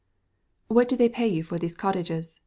[0.67, 2.39] "What do they pay you for these cottages?"